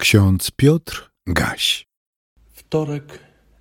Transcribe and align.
Ksiądz 0.00 0.50
Piotr 0.50 1.10
Gaś. 1.26 1.86
Wtorek, 2.52 3.18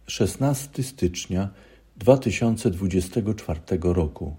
16 0.07 0.83
stycznia 0.83 1.49
2024 1.97 3.59
roku. 3.81 4.35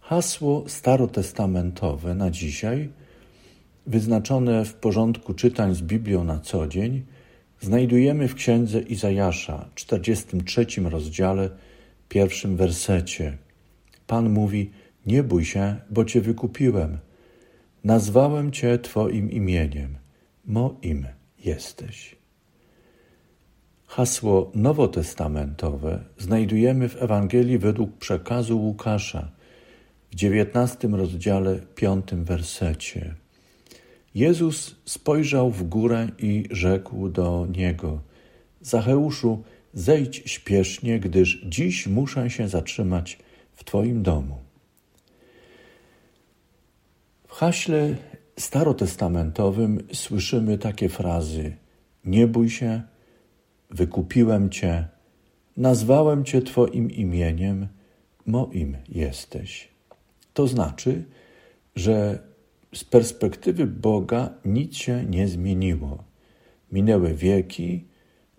Hasło 0.00 0.64
starotestamentowe 0.68 2.14
na 2.14 2.30
dzisiaj, 2.30 2.88
wyznaczone 3.86 4.64
w 4.64 4.74
porządku 4.74 5.34
czytań 5.34 5.74
z 5.74 5.82
Biblią 5.82 6.24
na 6.24 6.38
co 6.38 6.66
dzień, 6.66 7.02
znajdujemy 7.60 8.28
w 8.28 8.34
księdze 8.34 8.80
Izajasza, 8.80 9.68
43 9.74 10.66
rozdziale, 10.84 11.50
pierwszym 12.08 12.56
wersecie. 12.56 13.38
Pan 14.06 14.30
mówi: 14.30 14.70
Nie 15.06 15.22
bój 15.22 15.44
się, 15.44 15.76
bo 15.90 16.04
cię 16.04 16.20
wykupiłem. 16.20 16.98
Nazwałem 17.84 18.52
cię 18.52 18.78
Twoim 18.78 19.30
imieniem 19.30 20.05
moim 20.46 21.06
jesteś. 21.44 22.16
Hasło 23.86 24.50
nowotestamentowe 24.54 26.04
znajdujemy 26.18 26.88
w 26.88 27.02
Ewangelii 27.02 27.58
według 27.58 27.96
przekazu 27.96 28.60
Łukasza 28.60 29.30
w 30.10 30.14
dziewiętnastym 30.14 30.94
rozdziale, 30.94 31.60
piątym 31.74 32.24
wersecie. 32.24 33.14
Jezus 34.14 34.76
spojrzał 34.84 35.50
w 35.50 35.62
górę 35.62 36.08
i 36.18 36.44
rzekł 36.50 37.08
do 37.08 37.46
niego: 37.56 38.00
Zacheuszu, 38.60 39.42
zejdź 39.74 40.22
śpiesznie, 40.26 41.00
gdyż 41.00 41.44
dziś 41.44 41.86
muszę 41.86 42.30
się 42.30 42.48
zatrzymać 42.48 43.18
w 43.52 43.64
Twoim 43.64 44.02
domu. 44.02 44.38
W 47.28 47.32
haśle 47.32 47.96
starotestamentowym 48.38 49.78
słyszymy 49.92 50.58
takie 50.58 50.88
frazy: 50.88 51.56
Nie 52.04 52.26
bój 52.26 52.50
się, 52.50 52.82
wykupiłem 53.70 54.50
Cię, 54.50 54.88
nazwałem 55.56 56.24
Cię 56.24 56.42
Twoim 56.42 56.90
imieniem, 56.90 57.68
moim 58.26 58.76
jesteś. 58.88 59.68
To 60.34 60.46
znaczy, 60.46 61.04
że 61.76 62.18
z 62.74 62.84
perspektywy 62.84 63.66
Boga 63.66 64.30
nic 64.44 64.76
się 64.76 65.04
nie 65.04 65.28
zmieniło. 65.28 66.04
Minęły 66.72 67.14
wieki, 67.14 67.84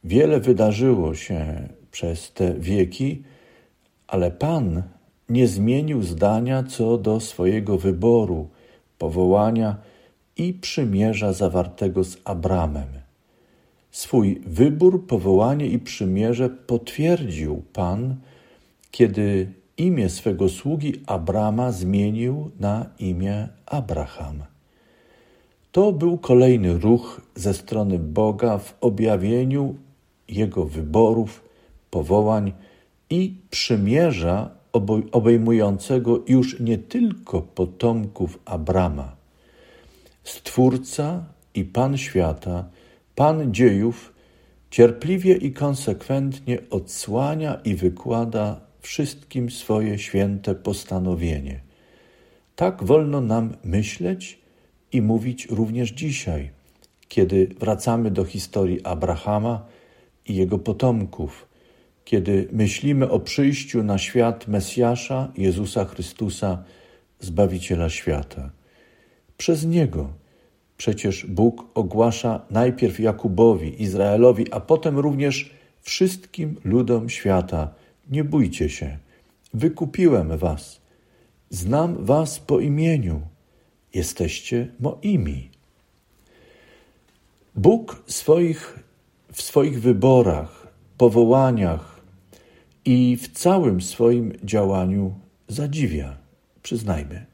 wiele 0.03 0.39
wydarzyło 0.39 1.15
się 1.15 1.69
przez 1.91 2.33
te 2.33 2.53
wieki, 2.53 3.23
ale 4.07 4.31
Pan 4.31 4.83
nie 5.29 5.47
zmienił 5.47 6.03
zdania 6.03 6.63
co 6.63 6.97
do 6.97 7.19
swojego 7.19 7.77
wyboru 7.77 8.49
powołania 8.97 9.77
i 10.37 10.53
przymierza 10.53 11.33
zawartego 11.33 12.03
z 12.03 12.17
Abramem. 12.25 12.87
Swój 13.91 14.41
wybór, 14.45 15.07
powołanie 15.07 15.67
i 15.67 15.79
przymierze 15.79 16.49
potwierdził 16.49 17.63
Pan, 17.73 18.15
kiedy 18.91 19.53
imię 19.77 20.09
swego 20.09 20.49
sługi 20.49 20.93
Abrama 21.05 21.71
zmienił 21.71 22.51
na 22.59 22.85
imię 22.99 23.47
Abraham. 23.65 24.43
To 25.71 25.91
był 25.91 26.17
kolejny 26.17 26.79
ruch 26.79 27.21
ze 27.35 27.53
strony 27.53 27.99
Boga 27.99 28.57
w 28.57 28.75
objawieniu 28.81 29.75
Jego 30.29 30.65
wyborów, 30.65 31.43
powołań 31.91 32.53
i 33.09 33.35
przymierza 33.49 34.49
obejmującego 35.11 36.23
już 36.27 36.59
nie 36.59 36.77
tylko 36.77 37.41
potomków 37.41 38.39
Abrama. 38.45 39.16
Stwórca 40.27 41.25
i 41.53 41.63
Pan 41.63 41.97
świata, 41.97 42.69
Pan 43.15 43.53
dziejów, 43.53 44.13
cierpliwie 44.71 45.35
i 45.35 45.51
konsekwentnie 45.51 46.57
odsłania 46.69 47.59
i 47.65 47.75
wykłada 47.75 48.61
wszystkim 48.81 49.51
swoje 49.51 49.99
święte 49.99 50.55
postanowienie. 50.55 51.59
Tak 52.55 52.83
wolno 52.83 53.21
nam 53.21 53.55
myśleć 53.63 54.39
i 54.91 55.01
mówić 55.01 55.47
również 55.49 55.89
dzisiaj, 55.91 56.49
kiedy 57.07 57.47
wracamy 57.59 58.11
do 58.11 58.25
historii 58.25 58.83
Abrahama 58.83 59.65
i 60.25 60.35
jego 60.35 60.59
potomków 60.59 61.47
kiedy 62.07 62.47
myślimy 62.51 63.09
o 63.09 63.19
przyjściu 63.19 63.83
na 63.83 63.97
świat 63.97 64.47
Mesjasza, 64.47 65.31
Jezusa 65.37 65.85
Chrystusa, 65.85 66.63
Zbawiciela 67.19 67.89
świata. 67.89 68.49
Przez 69.37 69.65
Niego. 69.65 70.09
Przecież 70.77 71.25
Bóg 71.25 71.65
ogłasza 71.73 72.45
najpierw 72.49 72.99
Jakubowi, 72.99 73.81
Izraelowi, 73.83 74.51
a 74.51 74.59
potem 74.59 74.99
również 74.99 75.51
wszystkim 75.81 76.55
ludom 76.63 77.09
świata: 77.09 77.73
Nie 78.09 78.23
bójcie 78.23 78.69
się, 78.69 78.97
wykupiłem 79.53 80.37
was, 80.37 80.81
znam 81.49 82.05
was 82.05 82.39
po 82.39 82.59
imieniu, 82.59 83.21
jesteście 83.93 84.67
moimi. 84.79 85.49
Bóg 87.55 88.03
swoich, 88.07 88.79
w 89.33 89.41
swoich 89.41 89.81
wyborach, 89.81 90.67
powołaniach, 90.97 91.97
i 92.85 93.17
w 93.17 93.27
całym 93.27 93.81
swoim 93.81 94.33
działaniu 94.43 95.15
zadziwia, 95.47 96.17
przyznajmy. 96.63 97.25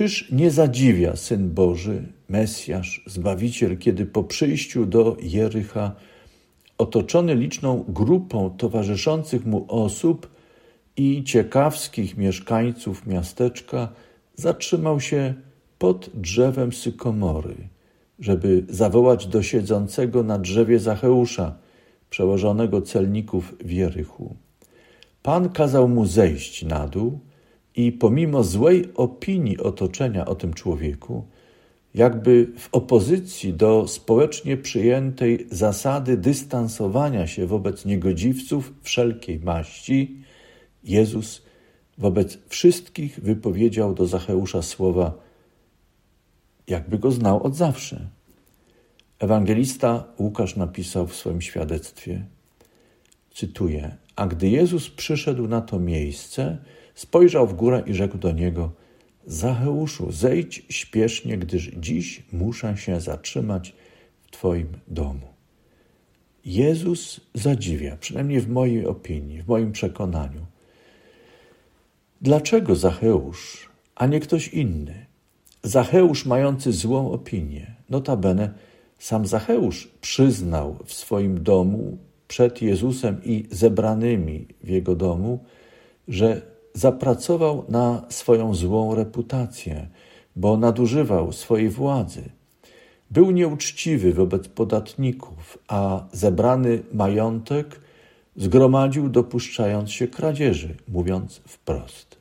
Czyż 0.00 0.32
nie 0.32 0.50
zadziwia 0.50 1.16
Syn 1.16 1.50
Boży, 1.50 2.02
Mesjasz, 2.28 3.04
Zbawiciel, 3.06 3.78
kiedy 3.78 4.06
po 4.06 4.24
przyjściu 4.24 4.86
do 4.86 5.16
Jericha, 5.22 5.94
otoczony 6.78 7.34
liczną 7.34 7.84
grupą 7.88 8.50
towarzyszących 8.50 9.46
mu 9.46 9.64
osób 9.68 10.30
i 10.96 11.24
ciekawskich 11.24 12.16
mieszkańców 12.16 13.06
miasteczka, 13.06 13.88
zatrzymał 14.34 15.00
się 15.00 15.34
pod 15.78 16.10
drzewem 16.14 16.72
sykomory, 16.72 17.56
żeby 18.18 18.64
zawołać 18.68 19.26
do 19.26 19.42
siedzącego 19.42 20.22
na 20.22 20.38
drzewie 20.38 20.78
Zacheusza– 20.78 21.54
przełożonego 22.10 22.82
celników 22.82 23.54
w 23.64 23.70
Jerychu. 23.70 24.36
Pan 25.22 25.48
kazał 25.48 25.88
mu 25.88 26.06
zejść 26.06 26.64
na 26.64 26.88
dół 26.88 27.20
i 27.76 27.92
pomimo 27.92 28.44
złej 28.44 28.84
opinii 28.94 29.58
otoczenia 29.58 30.26
o 30.26 30.34
tym 30.34 30.54
człowieku, 30.54 31.24
jakby 31.94 32.52
w 32.58 32.68
opozycji 32.72 33.54
do 33.54 33.88
społecznie 33.88 34.56
przyjętej 34.56 35.46
zasady 35.50 36.16
dystansowania 36.16 37.26
się 37.26 37.46
wobec 37.46 37.84
niegodziwców 37.84 38.72
wszelkiej 38.82 39.40
maści, 39.40 40.16
Jezus 40.84 41.42
wobec 41.98 42.38
wszystkich 42.48 43.20
wypowiedział 43.20 43.94
do 43.94 44.06
Zacheusza 44.06 44.62
słowa, 44.62 45.14
jakby 46.66 46.98
go 46.98 47.10
znał 47.10 47.42
od 47.42 47.56
zawsze. 47.56 48.08
Ewangelista 49.18 50.04
Łukasz 50.18 50.56
napisał 50.56 51.06
w 51.06 51.16
swoim 51.16 51.40
świadectwie, 51.40 52.24
cytuję, 53.34 53.96
a 54.20 54.26
gdy 54.26 54.48
Jezus 54.48 54.90
przyszedł 54.90 55.48
na 55.48 55.60
to 55.60 55.78
miejsce, 55.78 56.58
spojrzał 56.94 57.46
w 57.46 57.54
górę 57.54 57.82
i 57.86 57.94
rzekł 57.94 58.18
do 58.18 58.32
niego, 58.32 58.72
Zacheuszu, 59.26 60.12
zejdź 60.12 60.66
śpiesznie, 60.68 61.38
gdyż 61.38 61.70
dziś 61.76 62.22
muszę 62.32 62.76
się 62.76 63.00
zatrzymać 63.00 63.74
w 64.22 64.30
Twoim 64.30 64.68
domu. 64.88 65.26
Jezus 66.44 67.20
zadziwia, 67.34 67.96
przynajmniej 67.96 68.40
w 68.40 68.48
mojej 68.48 68.86
opinii, 68.86 69.42
w 69.42 69.48
moim 69.48 69.72
przekonaniu. 69.72 70.46
Dlaczego 72.20 72.76
Zacheusz, 72.76 73.68
a 73.94 74.06
nie 74.06 74.20
ktoś 74.20 74.48
inny? 74.48 75.06
Zacheusz 75.62 76.26
mający 76.26 76.72
złą 76.72 77.12
opinię, 77.12 77.74
notabene 77.90 78.54
sam 78.98 79.26
Zacheusz 79.26 79.88
przyznał 80.00 80.76
w 80.84 80.92
swoim 80.92 81.42
domu 81.42 81.98
przed 82.30 82.62
Jezusem 82.62 83.20
i 83.24 83.46
zebranymi 83.50 84.46
w 84.64 84.68
jego 84.68 84.96
domu, 84.96 85.44
że 86.08 86.42
zapracował 86.74 87.64
na 87.68 88.06
swoją 88.08 88.54
złą 88.54 88.94
reputację, 88.94 89.88
bo 90.36 90.56
nadużywał 90.56 91.32
swojej 91.32 91.68
władzy. 91.68 92.22
Był 93.10 93.30
nieuczciwy 93.30 94.12
wobec 94.12 94.48
podatników, 94.48 95.58
a 95.68 96.04
zebrany 96.12 96.82
majątek 96.92 97.80
zgromadził 98.36 99.08
dopuszczając 99.08 99.90
się 99.90 100.08
kradzieży, 100.08 100.76
mówiąc 100.88 101.40
wprost. 101.48 102.18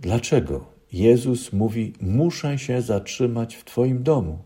Dlaczego 0.00 0.64
Jezus 0.92 1.52
mówi: 1.52 1.92
Muszę 2.00 2.58
się 2.58 2.82
zatrzymać 2.82 3.54
w 3.54 3.64
Twoim 3.64 4.02
domu? 4.02 4.38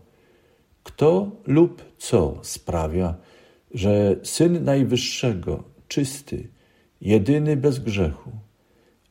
Kto 0.83 1.31
lub 1.47 1.83
co 1.97 2.37
sprawia, 2.41 3.15
że 3.73 4.15
Syn 4.23 4.63
Najwyższego, 4.63 5.63
czysty, 5.87 6.47
jedyny 7.01 7.57
bez 7.57 7.79
grzechu, 7.79 8.31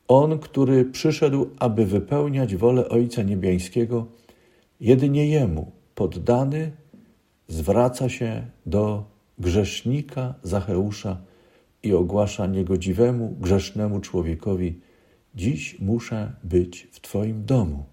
On, 0.07 0.39
który 0.39 0.85
przyszedł, 0.85 1.49
aby 1.59 1.85
wypełniać 1.85 2.55
wolę 2.55 2.89
Ojca 2.89 3.23
Niebiańskiego, 3.23 4.07
jedynie 4.79 5.27
Jemu, 5.27 5.71
poddany 5.95 6.71
zwraca 7.47 8.09
się 8.09 8.47
do 8.65 9.03
grzesznika 9.39 10.35
Zacheusza 10.43 11.17
i 11.83 11.93
ogłasza 11.93 12.47
niegodziwemu, 12.47 13.35
grzesznemu 13.39 13.99
człowiekowi: 13.99 14.79
Dziś 15.35 15.79
muszę 15.79 16.31
być 16.43 16.87
w 16.91 16.99
Twoim 16.99 17.45
domu. 17.45 17.90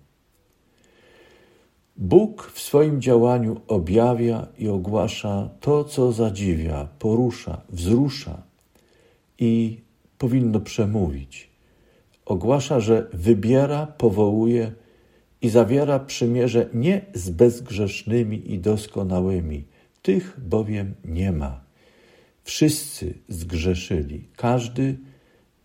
Bóg 1.98 2.50
w 2.54 2.60
swoim 2.60 3.00
działaniu 3.00 3.60
objawia 3.68 4.46
i 4.58 4.68
ogłasza 4.68 5.50
to, 5.60 5.84
co 5.84 6.12
zadziwia, 6.12 6.88
porusza, 6.98 7.60
wzrusza 7.68 8.42
i 9.38 9.80
powinno 10.18 10.60
przemówić. 10.60 11.48
Ogłasza, 12.26 12.80
że 12.80 13.08
wybiera, 13.12 13.86
powołuje 13.86 14.72
i 15.42 15.48
zawiera 15.48 15.98
przymierze 15.98 16.68
nie 16.74 17.06
z 17.14 17.30
bezgrzesznymi 17.30 18.52
i 18.52 18.58
doskonałymi, 18.58 19.64
tych 20.02 20.40
bowiem 20.40 20.94
nie 21.04 21.32
ma. 21.32 21.60
Wszyscy 22.44 23.14
zgrzeszyli, 23.28 24.24
każdy 24.36 24.98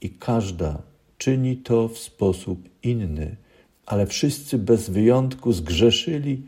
i 0.02 0.10
każda 0.10 0.82
czyni 1.18 1.58
to 1.58 1.88
w 1.88 1.98
sposób 1.98 2.70
inny 2.84 3.36
ale 3.86 4.08
wszyscy 4.08 4.58
bez 4.58 4.90
wyjątku 4.90 5.54
zgrzeszyli 5.54 6.42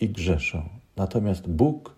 i 0.00 0.08
grzeszą. 0.08 0.68
Natomiast 0.96 1.48
Bóg, 1.48 1.94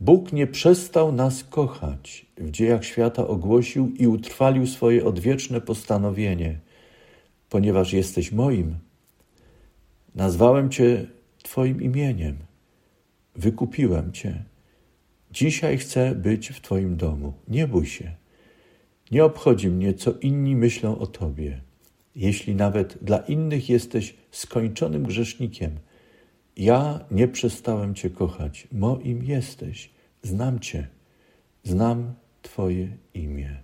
Bóg 0.00 0.32
nie 0.32 0.46
przestał 0.46 1.12
nas 1.12 1.44
kochać. 1.44 2.26
W 2.36 2.50
dziejach 2.50 2.84
świata 2.84 3.26
ogłosił 3.26 3.92
i 3.98 4.06
utrwalił 4.06 4.66
swoje 4.66 5.04
odwieczne 5.04 5.60
postanowienie. 5.60 6.58
Ponieważ 7.48 7.92
jesteś 7.92 8.32
moim, 8.32 8.78
nazwałem 10.14 10.70
Cię 10.70 11.06
Twoim 11.42 11.82
imieniem, 11.82 12.36
wykupiłem 13.36 14.12
Cię. 14.12 14.44
Dzisiaj 15.32 15.78
chcę 15.78 16.14
być 16.14 16.48
w 16.48 16.60
Twoim 16.60 16.96
domu. 16.96 17.32
Nie 17.48 17.68
bój 17.68 17.86
się. 17.86 18.14
Nie 19.10 19.24
obchodzi 19.24 19.68
mnie, 19.68 19.94
co 19.94 20.12
inni 20.12 20.56
myślą 20.56 20.98
o 20.98 21.06
Tobie. 21.06 21.60
Jeśli 22.16 22.54
nawet 22.54 22.98
dla 23.02 23.18
innych 23.18 23.68
jesteś 23.68 24.14
skończonym 24.30 25.02
grzesznikiem, 25.02 25.78
ja 26.56 27.04
nie 27.10 27.28
przestałem 27.28 27.94
Cię 27.94 28.10
kochać. 28.10 28.68
Moim 28.72 29.24
jesteś. 29.24 29.90
Znam 30.22 30.60
Cię. 30.60 30.88
Znam 31.64 32.14
Twoje 32.42 32.88
imię. 33.14 33.56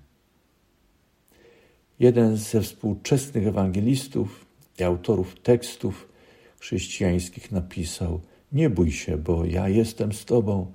Jeden 1.98 2.36
ze 2.36 2.60
współczesnych 2.60 3.46
ewangelistów 3.46 4.46
i 4.78 4.82
autorów 4.82 5.40
tekstów 5.40 6.08
chrześcijańskich 6.60 7.52
napisał: 7.52 8.20
Nie 8.52 8.70
bój 8.70 8.92
się, 8.92 9.16
bo 9.16 9.44
ja 9.44 9.68
jestem 9.68 10.12
z 10.12 10.24
Tobą. 10.24 10.72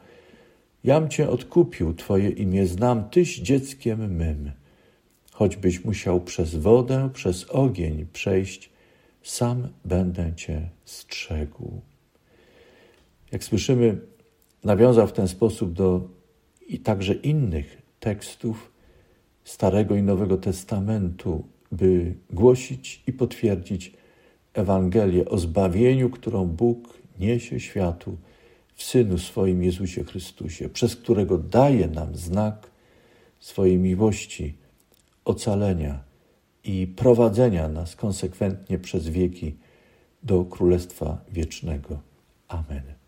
Jam 0.84 1.10
Cię 1.10 1.30
odkupił, 1.30 1.94
Twoje 1.94 2.30
imię 2.30 2.68
znam, 2.68 3.10
Tyś 3.10 3.40
dzieckiem 3.40 4.16
mym. 4.16 4.52
Choćbyś 5.32 5.86
musiał 5.86 6.22
przez 6.22 6.56
wodę, 6.56 7.10
przez 7.14 7.50
ogień 7.50 8.06
przejść, 8.14 8.70
sam 9.24 9.68
będę 9.86 10.34
cię 10.36 10.70
strzegł. 10.86 11.82
Jak 13.32 13.44
słyszymy, 13.44 13.98
nawiązał 14.64 15.08
w 15.08 15.14
ten 15.14 15.28
sposób 15.28 15.74
do 15.74 16.10
i 16.68 16.80
także 16.80 17.14
innych 17.14 17.82
tekstów 18.00 18.72
Starego 19.44 19.96
i 19.96 20.04
Nowego 20.04 20.38
Testamentu, 20.38 21.44
by 21.72 22.16
głosić 22.30 23.04
i 23.08 23.14
potwierdzić 23.14 23.94
Ewangelię 24.54 25.26
o 25.26 25.38
zbawieniu, 25.38 26.10
którą 26.10 26.46
Bóg 26.46 26.98
niesie 27.20 27.60
światu 27.60 28.18
w 28.76 28.84
Synu 28.84 29.18
swoim 29.18 29.64
Jezusie 29.64 30.04
Chrystusie, 30.04 30.70
przez 30.70 30.96
którego 30.96 31.38
daje 31.38 31.88
nam 31.88 32.16
znak 32.16 32.72
swojej 33.40 33.78
miłości 33.78 34.54
ocalenia 35.26 36.00
i 36.64 36.88
prowadzenia 36.88 37.68
nas 37.68 37.96
konsekwentnie 37.96 38.80
przez 38.80 39.08
wieki 39.08 39.58
do 40.24 40.46
Królestwa 40.46 41.18
Wiecznego. 41.32 42.00
Amen. 42.48 43.01